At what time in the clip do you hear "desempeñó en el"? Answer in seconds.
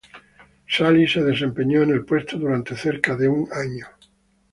1.23-2.03